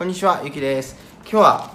[0.00, 0.96] こんにちはゆきです。
[1.24, 1.74] 今日は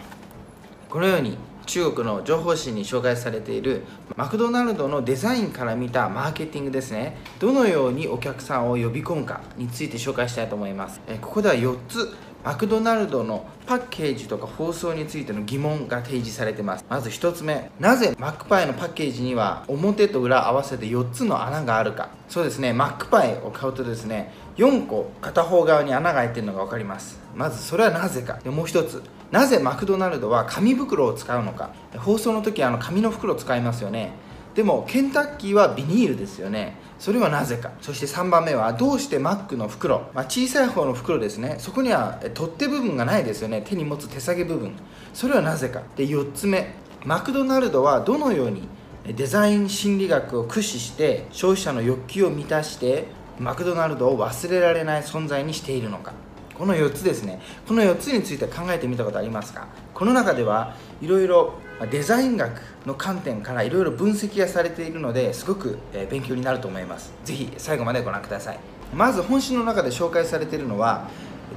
[0.90, 1.38] このように
[1.68, 3.83] 中国の情報誌に紹介されている
[4.16, 7.17] マクドナルドのデザインから見たマーケティングですね。
[7.38, 11.01] どのようにお客さんを呼び込むかについて紹介したいと思います。
[11.07, 16.85] えここでは4つマクドナルドのパッケージとか包装についての疑問が提示されてます。
[16.89, 22.09] まず1つ目なぜマックパイのパッケージには表と裏合わせて4つの穴があるか。
[22.27, 27.20] そうですねマックパイを買うとですね4個片方側に穴が開いてるのが分かります。
[27.35, 28.40] まずそれはなぜか。
[28.44, 29.02] でもう一つ。
[29.31, 31.73] なぜマクドナルドは紙袋を使うのか。
[31.98, 34.14] 放送の時あの紙の袋を使いますよね。
[34.54, 36.78] でもケンタッキーはビニールですよね。
[36.98, 37.72] それはなぜか。
[37.81, 41.58] そして3番目はどうしてマックの袋、まあ、小さい方の袋ですね。
[41.59, 43.62] そこには取っ手部分がないですよね。
[43.62, 44.72] 手に持つ手提げ部分。
[45.14, 45.84] それはなぜか。
[45.98, 46.76] で4つ目。
[47.03, 48.67] マクドナルドはどのように
[49.06, 53.06] デザイン心理学を駆使して消費者の欲求を満たして
[53.39, 56.13] マクドナルドを忘れられない存在にしているのか。
[56.57, 57.41] この4つですね。
[57.67, 59.67] この4つについて考えてみたことありますか？
[59.94, 61.55] この中ではいろいろ
[61.91, 65.77] デザイン学の観点からいろいろ分析がされているのですごく
[66.09, 67.14] 勉強になると思います。
[67.25, 68.59] 是非最後までご覧ください。
[68.95, 71.09] まず本誌の中で紹介されているのは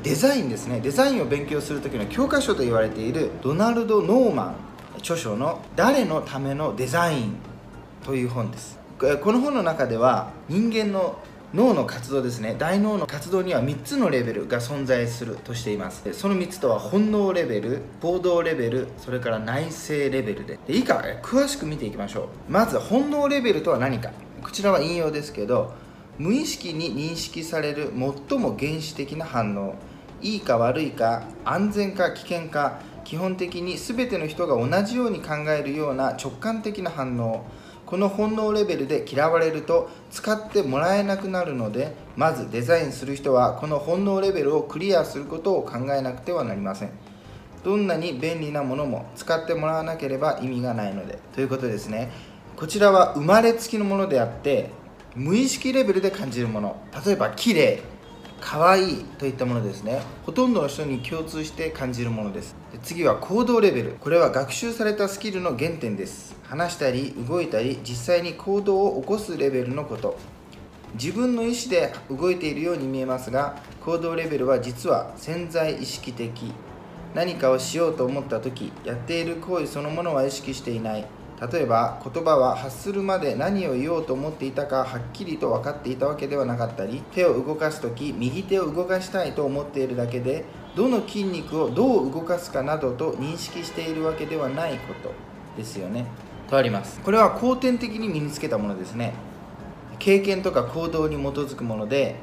[0.02, 0.80] デザインですね。
[0.80, 4.54] デザインを勉強する時の教科書と言われているドナルド・ノーマン
[4.98, 7.36] 著書の「誰のためのデザイン」
[8.04, 8.80] という本です。
[8.98, 11.18] この本の中では人間の
[11.54, 12.54] 脳の活動ですね。
[12.58, 16.12] 大脳の活動には3つのレベルが存在するとしています。
[16.12, 20.58] その3つとは本能レベル行動レベルそれから内政レベルで。
[20.66, 22.52] でいいか詳しく見ていきましょう。
[22.52, 24.10] まず本能レベルとは何か。
[24.42, 25.72] こちらは引用ですけど
[26.18, 27.92] 無意識に認識される
[28.28, 29.76] 最も原始的な反応。
[30.20, 37.46] いいか悪いか安全か危険か基本的に全ての人が同じように考えるような直感的な反応。
[37.88, 46.90] この本能レベルで嫌われると使ってもらえなくなるのでまずデザインする人はこの本能レベルをクリアすることを考えなくてはなりません。
[47.64, 52.10] どんなに便利なものも使ってもらわなければ意味がないのでということですね。
[52.56, 54.68] こちらは生まれつきのものであって
[55.16, 56.76] 無意識レベルで感じるもの。
[57.06, 57.82] 例えば綺麗
[58.42, 60.02] 可愛いといったものですね。
[60.26, 62.54] ほとんどの人に共通して感じるものです。
[62.70, 63.96] で次は行動レベル。
[63.98, 66.36] これは学習されたスキルの原点です。
[66.48, 70.16] 話したり動いたり実際に行動を起こすレベルのこと。
[70.94, 76.52] 自分の意思で動いているように見えますが行動レベルは実は潜在意識的。
[77.14, 81.04] 何かをしようと思った時やっている行為そのものは意識していない。
[81.52, 90.44] 例えば言葉は発するまで何を言おうと思っていたかはっきりと分かっていたわけではなかったり手を動かす時右手を動かしたいと思っているだけで
[90.74, 95.12] どの筋肉をどう動かすかなどと認識しているわけではないこと
[95.56, 96.06] ですよね。
[96.48, 96.98] とあります。
[97.00, 99.12] これは後天的に身につけたものですね。
[99.98, 102.16] 経験とか行動に基づくもので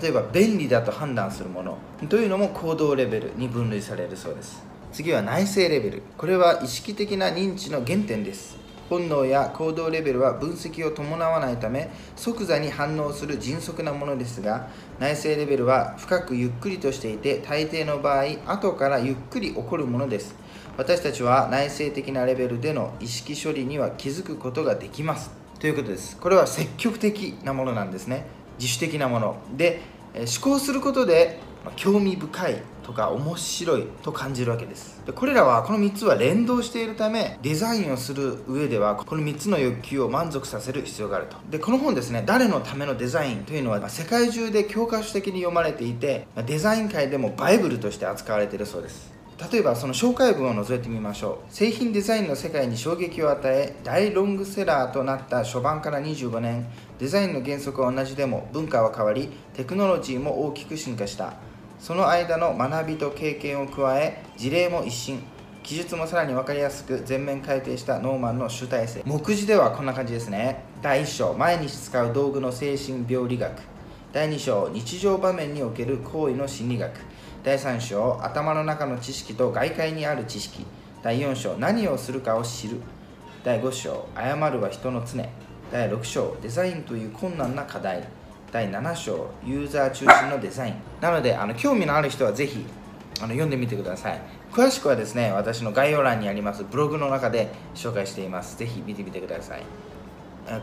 [0.00, 1.78] 例えば便利だと判断するもの
[2.08, 4.64] というのも行動レベルに分類されるそうです。
[4.92, 6.02] 次は内省レベル。
[6.16, 8.66] これは意識的な認知の原点です。
[8.88, 14.68] 本能や行動レベルは分析を伴わないため即座に反応する迅速なものですが
[15.00, 20.36] 内省レベルは深くゆっくりとしていて大抵の場合後からゆっくり起こるものです。
[20.76, 25.30] 私たちは内省的なレベルでの意識処理には気づくことができます。
[25.58, 26.18] ということです。
[26.18, 28.26] これは積極的なものなんですね。
[28.58, 29.36] 自主的なもの。
[29.56, 29.80] で
[30.14, 31.38] 思考することで
[31.76, 35.02] 興味深いとか面白いと感じるわけです。
[35.06, 41.38] でこれらはこの3つは連動しているためデザインをする上ではこの3つの欲求を満足させる必要があると。
[41.50, 49.16] でこの本ですね誰のためのデザインというのは世界中で教科書的に読まれていてデザイン界でもバイブルとして扱われているそうです。
[49.38, 51.52] 例えばその紹介文を覗いてみましょう。
[51.52, 56.66] 製品デザインの世界に衝撃を与え大ロングセラーとなった初版から25年。
[56.98, 61.34] デザインの原則は同じでも文化は変わりテクノロジーも大きく進化した。
[61.78, 65.22] その間の学びと経験を加え事例も一新。
[65.62, 70.62] 記述もさらに分かりやすく全面改定したノーマンの集大成目次ではこんな感じですね。
[70.80, 73.52] 第1章毎日使う道具の精神病理学。
[74.12, 76.92] 第2章日常場面における行為の心理学。
[77.46, 80.66] 第3章頭の中の知識と外界にある知識。
[81.00, 82.80] 第4章何をするかを知る。
[83.44, 85.24] 第5章謝るは人の常。
[85.70, 88.02] 第6章デザインという困難な課題。
[88.50, 90.74] 第7章ユーザー中心のデザイン。
[91.00, 92.66] なのであの興味のある人はぜひ
[93.20, 94.20] あの読んでみてください。
[94.52, 98.58] 詳しくはですね私の概要欄にありますブログの中で紹介しています。
[98.58, 99.62] ぜひ見てみてください。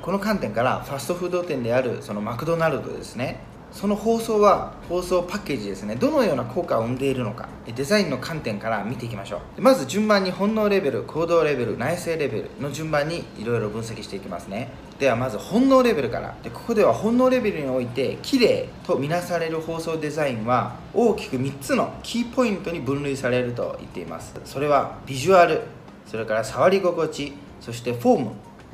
[0.02, 3.53] この観点からファストフード店であるそのマクドナルドですね。
[3.74, 5.96] その放送は放送パッケージですね。
[5.96, 9.62] どのような効果を生んでいるのかデザインの観点から見ていきましょう。
[9.62, 14.70] まず順番に本能レベル行動レベル内政レベルの順番にいろいろ分析していきますね。
[15.00, 16.36] ではまず本能レベルから。
[16.44, 24.40] でここでは本能レベルにおいて綺麗とみなされる放送デザインは大きく3つのキーポイントに分類されると言っています。
[24.46, 25.62] それはビジュアル
[26.06, 28.32] それから触り心地そしてフォーム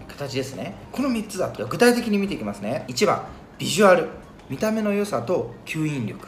[0.10, 0.76] 形ですね。
[0.92, 2.84] この3つだと具体的に見ていきますね。
[2.90, 3.24] 1番
[3.58, 4.19] ビジュアル。
[4.50, 6.28] 見た目の良さと吸引力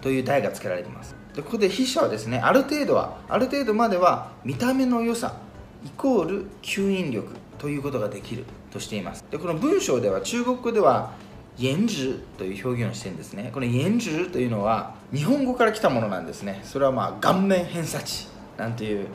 [0.00, 1.14] という題が付けられています。
[1.34, 5.36] でここで筆者はですねある程度はある程度までは見た目の良さ
[5.84, 9.24] イコール吸引力ということができるとしています。
[9.30, 11.12] でこの文章では中国語では
[11.58, 13.50] 颜值という表現をしてるんですね。
[13.52, 16.60] この颜值というのは日本語から来たものなんですね。
[16.64, 18.26] それはまあ顔面偏差値
[18.56, 19.06] なんていう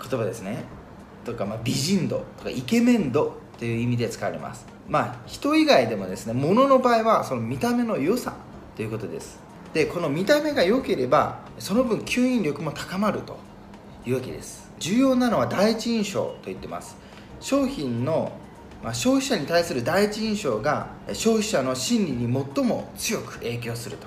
[0.00, 0.64] 言葉ですね。
[1.24, 4.75] とか、ま、美人度とかイケメン度という意味で使われます。
[4.88, 8.34] まあ人以外でもですね物の場合はその見た目の良さ
[8.76, 9.40] ということです。
[9.72, 13.38] でこの見た目が良ければその分吸引力も高まると
[14.06, 14.70] いうわけです。
[14.78, 16.96] 重要なのは第一印象と言ってます。
[17.40, 18.32] 商品の
[18.82, 24.06] まあ、消費者に対する第一印象が消費者の心理に最も強く影響すると。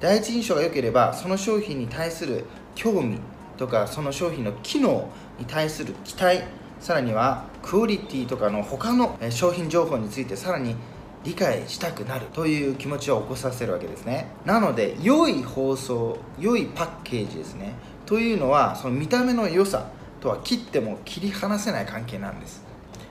[0.00, 3.18] 第一印象が良ければその商品に対する興味
[3.58, 5.08] とかその商品の機能
[5.38, 6.40] に対する期待
[6.80, 10.74] さらにはクオリティとかの他の商品情報についてさらに
[11.22, 14.28] 理解したくなるという気持ちを起こさせるわけですね。
[14.46, 17.74] なので良い放送良いパッケージですね。
[18.06, 19.86] というのはその見た目の良さ
[20.20, 22.64] とは切っても切り離せない関係なんです。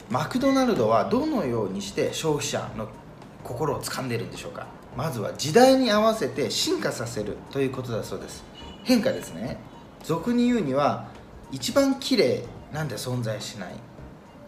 [0.10, 2.88] マクドナルドはどのようにして消費者の
[3.44, 4.65] 心を掴んでいるんでしょうか。
[4.98, 8.44] まずは時代に合わせて進化させるということだそうです。
[8.83, 9.57] 変化ですね。
[10.04, 11.10] 俗に言うには
[11.51, 12.44] 一番綺麗
[12.74, 13.74] なんて存在しない。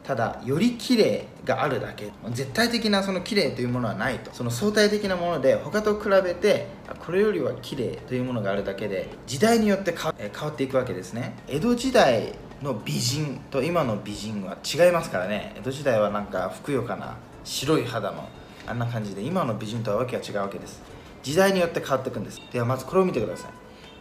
[0.04, 2.12] ただより綺麗があるだけ。
[2.32, 4.32] 絶対的なその綺麗というものはないと。
[4.34, 6.68] その相対的なもので他と比べて
[7.06, 10.14] これよりは綺麗というものがあるだけで時代によって変わ
[10.50, 11.36] っていくわけですね。
[11.48, 12.34] 江戸時代
[12.64, 15.54] の美人と今の美人は違いますからね。
[15.58, 18.28] 江戸時代はなんかふくよかな白い肌の
[18.68, 20.82] あんな感じで今の美人とはわけが違うわけです。
[21.22, 22.42] 時代によって変わっていくんです。
[22.52, 23.52] ではまずこれを見てください。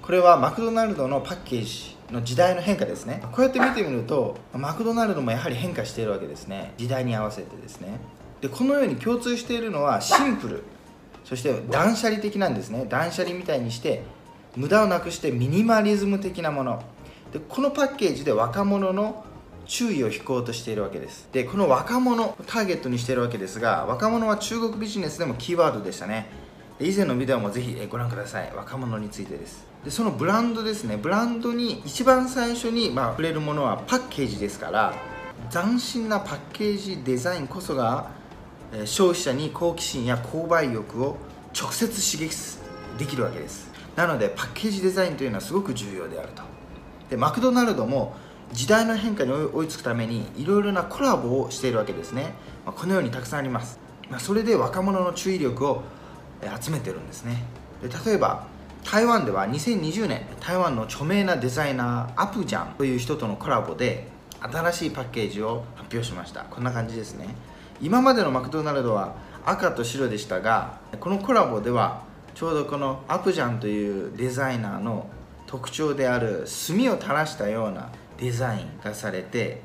[0.03, 2.00] これはマクドナルドのパッケージ。
[2.13, 3.23] の時代の変化ですね。
[3.33, 6.75] こうやって見てみるとマクドナルドもやはり変化しているわけですね。
[6.77, 7.99] 時代に合わせてですね。
[8.41, 10.63] でこのように共通しているのはシンプル。
[11.25, 12.87] そして断捨離的なんですね。
[12.89, 14.03] 断捨離みたいにして
[14.57, 16.83] 無駄をなくしてミニマリズム的なもの。
[17.33, 19.25] でこのパッケージで若者の
[19.67, 21.29] 注意を引こうとしているわけです。
[21.31, 26.29] でこの若者をターゲットにしているわけですが若者は中国ビジネスでもキーワードでしたね。
[26.81, 28.53] 以前のビデオもぜひご覧ください。
[28.57, 29.70] 若者についてです。
[29.85, 30.99] でそのブランドですね。
[30.99, 34.95] ブランドに一番最初に、まあ、触れるものはパッケージですから
[35.51, 38.11] 斬新なパッケージデザインこそが
[38.85, 41.17] 消費者に好奇心や購買欲を
[41.59, 42.37] 直接刺激
[42.99, 43.71] できるわけです。
[43.97, 46.43] なのでパッケージデザインというのはすごく重要であると。
[47.09, 48.15] でマクドナルドも
[48.53, 52.35] 時代の変化に追いつくためにいろいろなコラボをしているわけですね、
[52.67, 53.79] まあ、このようにたくさんあります、
[54.11, 55.83] まあ、それで若者の注意力を
[56.61, 57.45] 集めてるんですね。
[57.83, 58.47] で例えば
[58.85, 64.09] 台湾では2020年台湾の著名なデザイナーアプジャンという人とのコラボで
[64.41, 66.45] 新しいパッケージを発表しました。
[66.45, 67.29] こんな感じですね。
[67.81, 72.03] 今までのマクドナルドは赤と白でしたがこのコラボでは
[72.35, 75.09] ちょうどこのアプジャンというデザイナーの
[75.47, 79.63] 特徴である墨を垂らしたようなデザインがされて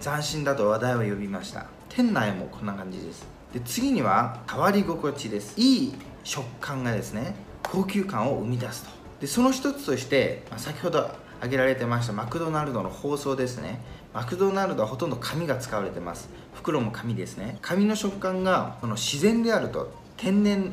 [0.00, 1.66] 斬新だと話題を呼びました。
[1.88, 3.26] 店内もこんな感じです。
[3.52, 5.54] で次には触り心地です。
[5.60, 8.90] いい食感がですね高級感を生み出すと。
[9.20, 13.80] でその一つとしてまあ先ほど挙げられてましたマクドナルドの包装ですね。
[14.14, 16.28] マクドナルドはほとんど紙が使われてます。
[16.54, 17.58] 袋も紙ですね。
[17.62, 20.72] 紙の食感がこの自然であると天然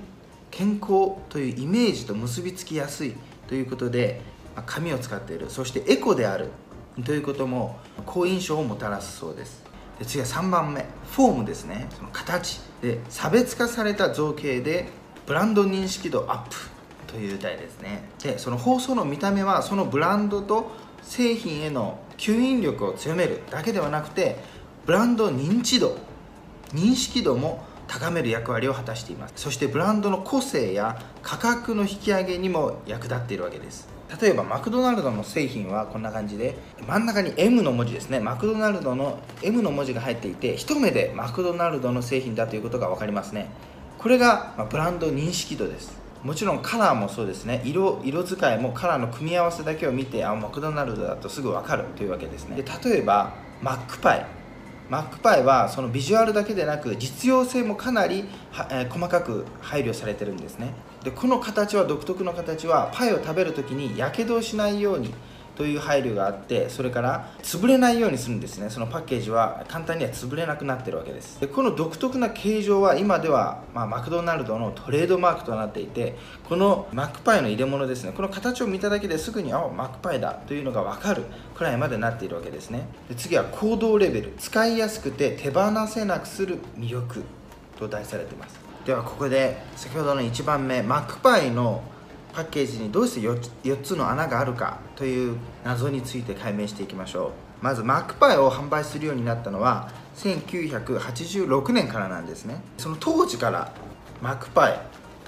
[0.51, 3.15] 健康というイメージと結びつきやすい
[3.47, 4.21] ということで
[4.55, 5.49] まあ紙を使っている。
[5.49, 6.49] そしてエコである
[7.05, 9.63] ということも好印象をもたらすそうです。
[9.97, 10.85] で次は3番目。
[11.11, 11.87] フォームですね。
[11.95, 12.61] その形。
[12.81, 14.87] で差別化された造形で
[15.25, 16.55] ブランド認識度アップ
[17.11, 18.03] という題ですね。
[18.21, 24.37] でその放送の見た目はそのブランドと製品への吸引力を強めるだけではなくて
[24.85, 25.97] ブランド認知度
[26.73, 29.33] 認識度も高める役割を果たしています。
[29.35, 33.89] そしてブランドの個性や価格の引き上げにも役立っているわけです。
[34.21, 38.19] 例えばマクドナルドの製品はこんな感じで真ん中に M の文字ですね。
[38.19, 43.49] マクドナルドの M の文字が入っていて一目でマクドナルドの製品だということが分かりますね。
[43.97, 46.08] これがブランド認識度です。
[46.23, 47.61] もちろんカラーもそうですね。
[47.63, 52.61] 色色使いもカラーの組み合わせだけを見てあマクドナルドだとすぐ分かるというわけですね。
[52.61, 54.25] で例えばマックパイ。
[54.89, 60.73] マックパイはそのビジュアルだけでなく実用性もかなりは、えー、細かく配慮されてるんですね。
[61.03, 65.13] でこの形は独特の形はパイを食べる時にやけどをしないように
[65.59, 68.69] という配慮があってそれから潰れないようにするんですね。
[68.69, 71.37] そのパッケージは簡単には潰れなくなってるわけです。
[71.41, 76.15] でこの独特な形状は今では、まあ、マクドナルドのトレードマークとなっていて
[76.47, 78.13] このマックパイの入れ物ですね。
[78.13, 81.25] この形を見ただけですぐにあマックパイだというのが分かる
[81.57, 82.87] くらいまでなっているわけですね。
[83.09, 84.33] で次は行動レベル。
[84.39, 87.21] 使いやすくて手放せなくする魅力
[87.77, 88.57] と題されています。
[88.85, 91.83] ではここで先ほどの1番目マックパイの
[92.33, 97.63] パッケージにどうして 4, 4つの穴があるかという謎について解明していきましょう。
[97.63, 102.61] まずマックパイを販売するようになったのは1986年からなんですね。
[102.77, 103.73] その当時から
[104.21, 104.79] マックパイ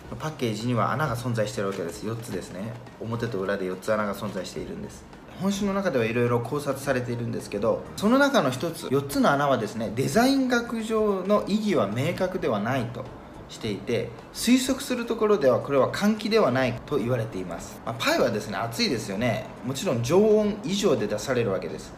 [0.10, 2.06] のパッケージには穴が存在してるわけです。
[2.06, 2.74] 4つですね。
[3.02, 5.04] 表と裏で4つ穴が存在しているんです。
[5.42, 13.04] 本誌の中ではいろいろ考察されているんですけどその中の1つ4つの穴はですねデザイン学上の意義は明確ではないと。
[13.52, 19.46] していて推測するところではこれは換気ではないと言われています、まあ、パイはですね熱いですよね。
[19.66, 21.94] もちろん常温以上で出されるわけです。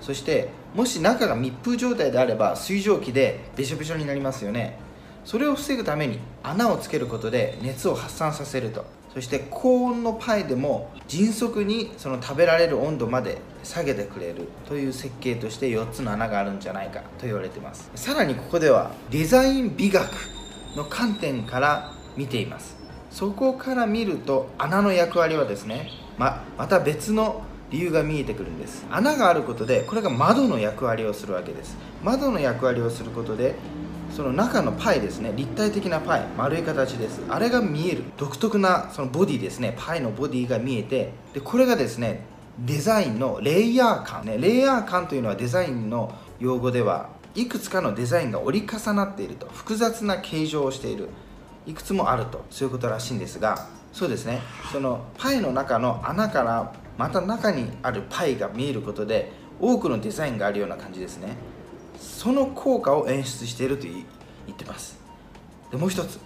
[0.00, 4.78] そしてもし中が密封状態であれば水蒸気でべしょべしょになりますよね。
[5.24, 8.84] それを防ぐために穴をつけることで熱を発散させると。
[9.12, 14.48] そして高温のパイでも迅速にその食べられる温度まで下げてくれる。
[14.68, 17.90] という設計として4つの穴があるんじゃないかと言われています。
[17.94, 20.37] さらにここではデザイン美学
[20.76, 22.76] の観点から見ています。
[23.10, 28.86] そこから見ると穴の役割はですねままた別の理由が見えてくるんです。
[28.90, 31.76] 穴があることでこれが窓の役割をするわけです。
[32.02, 33.54] 窓の役割をすることで
[34.10, 37.20] その中のパイですね立体的なパイ丸い形です。
[37.28, 42.24] あれが見える独特なそのボディですねパイのボディが見えてでこれがですね
[42.58, 44.38] デザインのレイヤー感ね。
[44.38, 47.10] レイヤー感というのはデザインの用語では
[47.40, 51.08] いくつかのデザインが折り重なっていると複雑な形状をしている。
[51.66, 54.40] いくつもあるとそういうことらしいんですがそうですね。
[54.72, 59.30] そのパイの中の穴からまた中にあるパイが見えることで
[59.60, 61.36] 多くのデザインがあるような感じですね。
[62.00, 64.04] その効果を演出していると言
[64.50, 64.98] ってます。
[65.70, 66.18] でもう一つ。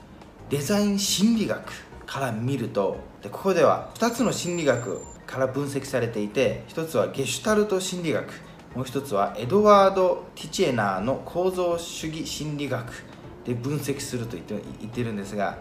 [0.48, 1.72] デザイン心理学
[2.06, 8.32] から見るとでここでは2つの心理学から分析されていて1つはゲシュタルト心理学。
[8.74, 13.12] もう一つはエドワード・ティチェナーの構造主義心理学。
[13.44, 15.58] で分析すると言って言ってるんですが。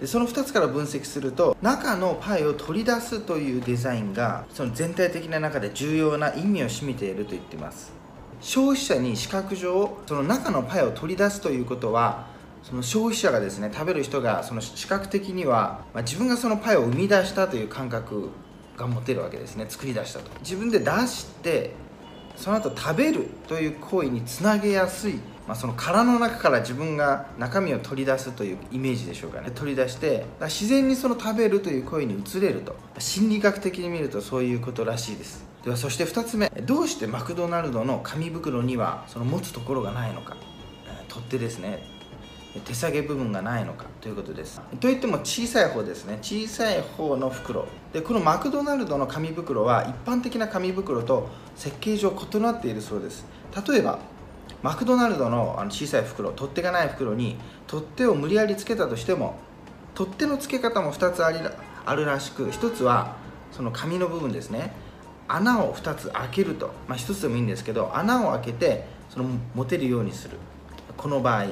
[0.00, 7.92] でその2つから分析すると中のパイを取り出すというデザインがその全体的な中で重要な意味を占めていると言ってます。
[8.40, 12.26] 消費者に視覚上その中のパイを取り出すということは
[12.64, 18.30] その消費者がですね食べる人がその視覚的には、まあ、自分がそのパイを生み出したという感覚
[18.76, 19.66] が持てるわけですね。
[19.68, 20.30] 作り出したと。
[20.40, 21.74] 自分で出して
[22.36, 25.14] その後食べるという行為につなげやすい、
[25.46, 29.50] まあ、その殻の中から自分が中身を取り出すというイメージでしょうかね。
[29.54, 32.76] 取り出して自然にその食べるという行為に移れると。
[32.98, 35.44] 心理学的に見るとそういうことらしいです。
[35.64, 40.36] ではそして2つ目どうしてマクドナルドの紙袋にはその持つところがないのか。
[41.08, 41.91] 取っ手ですね。
[42.60, 44.60] 手提げ部分がないのかということです。
[44.78, 46.18] といっても小さい方ですね。
[46.20, 47.66] 小さい方の袋。
[47.92, 53.24] でこのマクドナルドの紙袋は一般的な紙袋と設計上異なっているそうです。
[53.66, 53.98] 例えば
[54.62, 59.36] マクドナルドの小さい袋取っ手がない袋に取っ手を無理やりつけたとしても
[59.94, 61.38] 取っ手の付け方も2つあり
[61.84, 63.16] あるらしく1つは
[63.50, 64.72] その紙の部分ですね。
[65.26, 70.36] 穴を2つ開けると、まあ、1つでもいいんですけど穴を開けてその持てるようにする。
[70.98, 71.46] この場合。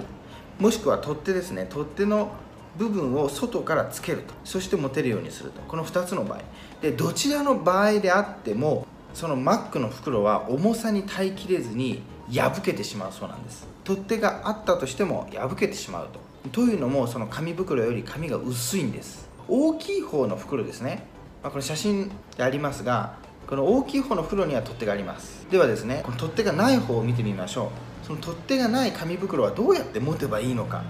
[0.60, 1.66] もしくは取っ手ですね。
[1.68, 2.30] 取っ手の
[2.76, 4.34] 部分を外からつけると。
[4.44, 5.60] そして持てるようにすると。
[5.62, 6.40] この2つの場合。
[6.82, 12.02] でどちらの場合であってもそのマックの袋は重さに耐えきれずに
[12.32, 13.66] 破けてしまうそうなんです。
[13.84, 16.20] 取っ手があったとしても破けてしまうと。
[16.50, 19.28] というのもその紙袋より紙が薄いんです。
[19.48, 21.06] 大きい方の袋ですね、
[21.42, 23.14] まあ、これ写真でありますが
[23.50, 25.44] この大きい方の袋には取っ手があります。
[25.50, 27.72] ではですねこの取っ手がない方を見てみましょ
[28.04, 28.06] う。
[28.06, 30.84] その取っ手がない紙袋はどうやって持てばいいのか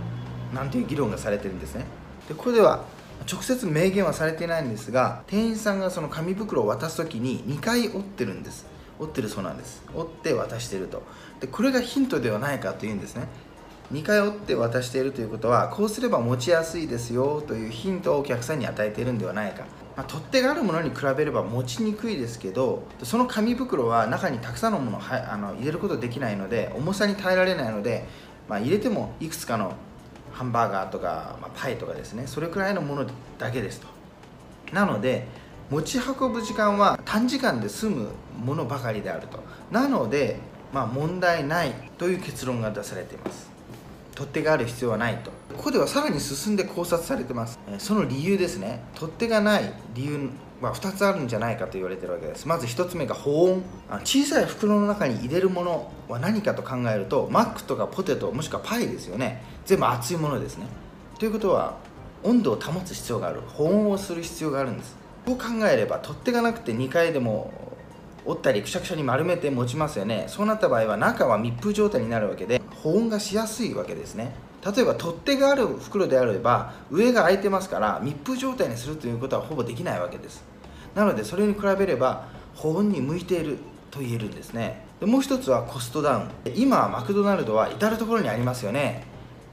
[0.54, 1.86] なんていう議論がされてるんですね。
[2.28, 2.84] でここでは
[3.26, 8.66] 直接明言はされていないんですが店員さんがその紙袋を渡す時に2回折ってるんです。
[8.98, 9.82] 折ってるそうなんです。
[9.94, 11.02] 折って渡してると。
[11.40, 13.26] でこれがヒントではないかというんですね。
[13.90, 19.64] 2回折って渡しているということはこうすれば持ちやすいですよというヒントをお客さんに与えているんではないか、
[20.00, 28.06] まあ、取っ手があるものに比べれば持ちにくいですけどその紙袋は中にたくさんのものをあの入れることできないので重さに耐えられないので、
[28.48, 29.74] まあ、入れてもいくつかの
[30.32, 33.06] ハンバーガーとか、まあ、パイとかですねそれくらいのもの
[33.38, 33.88] だけですと。
[34.72, 35.26] なので
[35.68, 38.08] 持ち運ぶ時間は短時間で済む
[38.42, 39.38] ものばかりであると。
[39.70, 40.38] なので、
[40.72, 43.49] まあ、問題ないという結論が出されています。
[44.14, 45.30] 取っ手がある必要はないと。
[45.56, 47.58] ここではさらに進んで考察されてます。
[47.78, 48.82] その理由ですね。
[48.94, 52.46] 取っ手がない理由は2つあるんじゃないかと言われてるわけです。
[52.46, 53.62] まず1つ目が保温。
[54.04, 59.42] 小さい袋の中に入れるものは何かと考えるとマックとかポテトもしくはパイですよね。
[59.64, 60.66] 全部熱いものですね。
[61.18, 61.76] ということは
[62.22, 63.40] 温度を保つ必要がある。
[63.46, 64.96] 保温をする必要があるんです。
[65.26, 67.52] こう考えれば取っ手がなくて2回でも
[68.24, 70.26] 折ったりくしゃくしゃに丸めて持ちますよね。
[70.28, 74.32] そうなった場合は中は密封状態になるわけで保温がしやすいわけですね。
[74.64, 80.44] 例えば取っ手がある袋であれば上が開いてますから密封状態にするということはほぼできないわけです。
[80.94, 83.58] なのでそれに比べれば保温に向いている
[83.90, 84.84] と言えるんですね。
[85.00, 86.30] でもう一つはコストダウン。
[86.54, 89.04] 今マクドナルドは至る所にありますよね。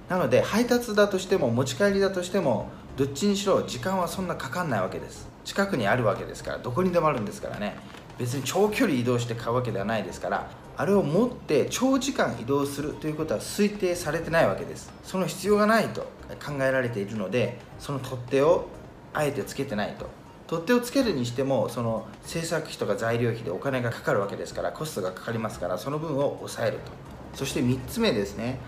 [0.10, 5.28] なので配達だとしても持ち帰りだとしてもどっちにしろ時間はそんなかかんないわけです。
[5.46, 7.78] 近くにあるわけですからどこにでもあるんですからね。
[8.18, 14.94] 別に長距離移動して買うわけではないですからあれを持って長時間移動するということは推定されてないわけです。
[15.04, 16.02] その必要がないと
[16.46, 18.68] 考えられているのでその取っ手を
[19.12, 20.08] あえてつけてないと。
[20.46, 26.92] 取っ手をつけるにしてもその制作費とか材料費でお金がかかるわけですからコストがかかりますからその分を抑えると。
[27.34, 28.60] そして3つ目ですね。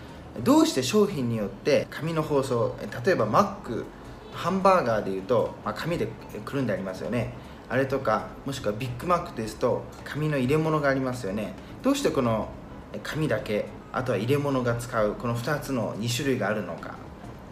[0.42, 3.84] どうして商品によって紙の包装例えばマック
[4.32, 6.08] ハンバーガーでいうと、まあ、紙で
[6.44, 7.34] くるんでありますよね。
[7.70, 11.54] あれとかもしくはビッグマックですと紙の入れ物がありますよね。
[11.82, 12.48] どうしてこの
[13.04, 16.96] 紙だけあとは入れ物が使うこの2つの2種類があるのか。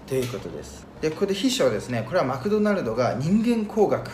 [0.08, 0.86] ということです。
[1.00, 2.02] でここで筆者はですね。
[2.04, 4.10] これはマクドナルドが人間工学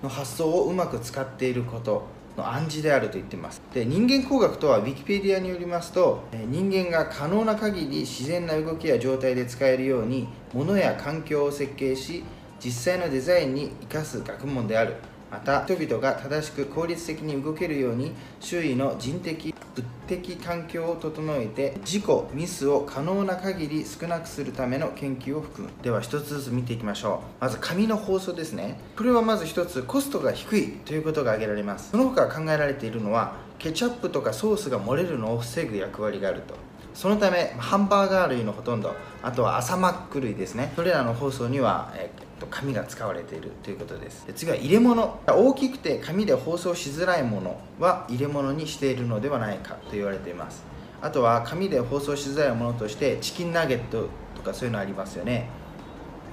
[0.00, 3.60] の発想をうまく使っていることの暗示であると言ってます。
[3.74, 12.22] で人間工学とは Wikipedia によりますと人間が可能な限り自然な動きや状態で使えるように物や環境を設計し
[12.64, 14.94] 実際のデザインに生かす学問である。
[15.30, 25.72] また人々が正しく効率的に動けるように周囲の人的物的環境を整えて事故ミスを可能な限り少なくするための研究を含む。
[25.82, 27.42] では一つずつ見ていきましょう。
[27.42, 28.80] まず紙の包装ですね。
[28.96, 31.90] これはまず一つコストが低いということが挙げられます。
[31.90, 36.54] その他考えられているのはケチャップとかソースが漏れるのを防ぐ役割があると。
[36.98, 40.72] そのためハンバーガー類のほとんどあとは朝マック類ですね。
[40.74, 42.10] それらの包装には、え
[42.50, 44.26] 紙が使われているということです。
[44.34, 45.20] 次は入れ物。
[45.28, 50.64] 大きくて紙で包装しづらいものは入れ物にしているのではないかと言われています。
[51.00, 55.48] あとは紙で包装しづらいものとしてチキンナゲットとかそういうのありますよね。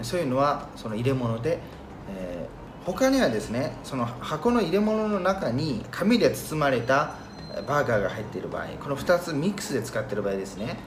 [0.02, 1.60] そういうのはその入れ物で、
[2.10, 7.24] えー、他にはですねその箱の入れ物の中に紙で包まれた
[7.68, 10.78] バーガーが入っている場合この2つミックスで使っている場合ですね。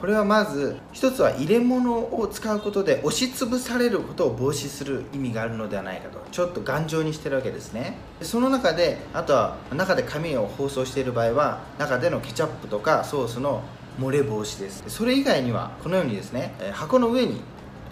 [0.00, 6.18] これはまず一つは入れ物を使うことで押しつぶされることを防止する意味があるのではないかと。
[6.30, 7.96] ちょっと頑丈にしてるわけですね。
[8.20, 13.62] その中であとは中で紙を包装している場合は中でのケチャップとかソースの
[13.98, 14.84] 漏れ防止です。
[14.88, 17.40] それ以外にはこのようにですね箱の上に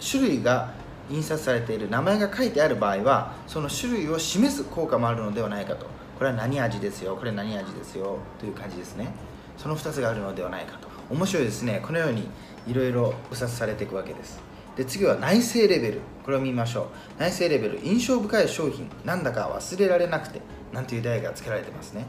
[0.07, 0.73] 種類が
[1.11, 5.87] 印刷されている名前が書いてある場合はその種類を示す効果もあるのではないかと。
[6.23, 9.09] これは何味ですよこれ何味ですよという感じですね。
[9.57, 10.87] その2つがあるのではないかと。
[11.11, 11.83] 面白いですね。
[11.85, 12.29] このように
[12.69, 14.41] いろいろ考察されていくわけです。
[14.77, 16.01] で次は内政レベル。
[16.25, 16.87] これを見ましょう。
[17.19, 17.85] 内政レベル。
[17.85, 18.89] 印象深い商品。
[19.05, 20.41] なんだか忘れられなくて。
[20.73, 22.07] なんていう題が付けられてますね。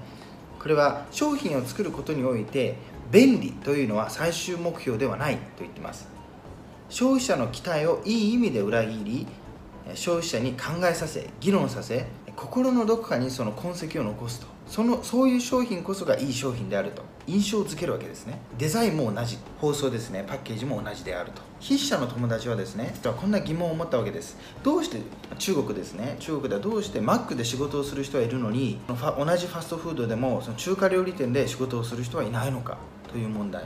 [0.60, 2.76] これは商品を作ることにおいて
[3.12, 5.38] 便利というのは最終目標ではない。
[5.38, 6.08] と言ってます。
[6.90, 9.28] 消費者の期待をいい意味で裏切り
[9.96, 14.48] 消費者に考えさせ議論させ心のどこかにその痕跡を残すと。
[14.68, 17.04] そのそういう商品こそがいい商品であると。
[17.26, 18.40] 印象づけるわけですね。
[18.58, 19.38] デザインも同じ。
[19.62, 20.26] 包装ですね。
[20.28, 21.42] パッケージも同じであると。
[21.62, 24.38] 筆者の友達はですね実はこんな疑問を持ったわけです。
[24.64, 24.98] どうして
[25.38, 26.18] 中国ですね。
[26.20, 28.96] 中国ではどうしてマックで仕事をする人はいるのに同
[29.38, 32.78] じファストフードでもその中華料理店で仕事をする人はいないのか？
[33.12, 33.64] という問題。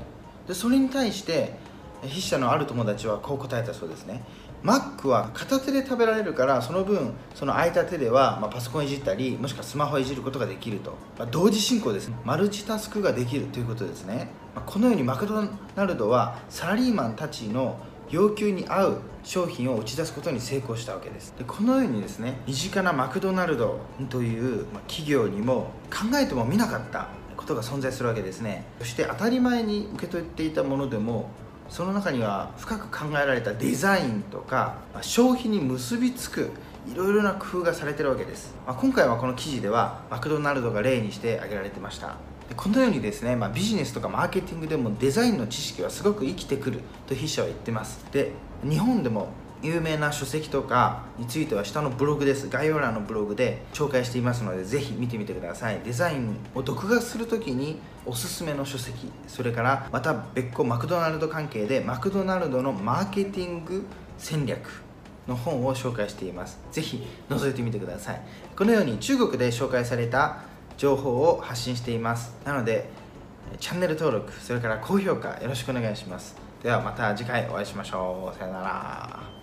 [0.48, 1.58] でそれに対して
[2.02, 4.24] 筆者のある友達はこう答えたそうですね。
[4.68, 12.18] マックは片手で食べられるからその分その空いた手では、まあ、パソコンいじったりもしくはスマホいじることができると、まあ、同時進行ですね。
[12.26, 15.42] マルチタスクができるということですね、まあ、このようにマクド
[15.78, 21.34] ナルドはサラリーマンたちの要求に合う商品を打ち出すことに成功したわけです。
[21.38, 28.66] でこのようにですね身近なマクドナルドという企業にも考えてもみなかったことが存在するわけですね。
[28.80, 31.30] そして当たり前に受け取っていたものでも
[31.70, 36.52] その中には深く考えられたデザインとか消費に結びつく
[36.92, 42.16] いろいろな工夫がされてるわけです、まあ、今回はこの記事ではマクドナルドが例にして挙げられてました。
[42.48, 48.06] でこのようにですね、まあ、ビジネスとかマーケティングでもデザインの知識はすごく生きてくると筆者は言ってます。
[48.12, 48.32] で
[48.64, 49.28] 日本でも
[49.64, 52.48] 有名な書籍とかについては下のブログです。
[52.48, 55.82] 概要欄のブログで紹介していますのでぜひ見てみてください。
[55.84, 63.86] デザインを独学するときにおすすめの書籍それからまた別個マクドナルド関係でマクドナルドのマーケティング
[64.18, 64.84] 戦略
[65.28, 66.60] の本を紹介しています。
[66.72, 68.22] ぜひ覗いてみてください。
[68.56, 70.44] このように中国で紹介された
[70.78, 72.36] 情報を発信しています。
[72.46, 72.90] なので
[73.60, 76.36] チャンネル登録それから高評価よろしくお願いします。
[76.64, 78.38] ではまた次回お会いしましょう。
[78.38, 79.37] さよなら。